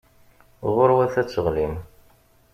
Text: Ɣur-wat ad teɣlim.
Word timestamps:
Ɣur-wat 0.75 1.15
ad 1.21 1.27
teɣlim. 1.27 1.73